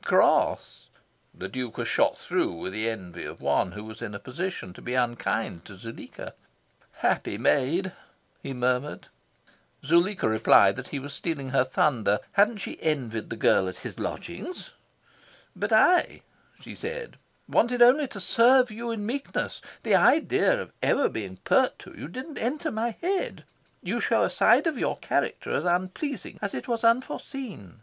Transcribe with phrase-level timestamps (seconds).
[0.00, 0.86] Cross!
[1.34, 4.80] The Duke was shot through with envy of one who was in a position to
[4.80, 6.32] be unkind to Zuleika.
[6.92, 7.92] "Happy maid!"
[8.42, 9.08] he murmured.
[9.84, 13.98] Zuleika replied that he was stealing her thunder: hadn't she envied the girl at his
[14.00, 14.70] lodgings?
[15.54, 16.22] "But I,"
[16.58, 19.60] she said, "wanted only to serve you in meekness.
[19.82, 23.44] The idea of ever being pert to you didn't enter into my head.
[23.82, 27.82] You show a side of your character as unpleasing as it was unforeseen."